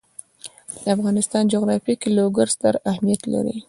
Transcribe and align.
د 0.83 0.85
افغانستان 0.97 1.43
جغرافیه 1.53 1.95
کې 2.01 2.09
لوگر 2.17 2.47
ستر 2.55 2.73
اهمیت 2.91 3.21
لري. 3.33 3.55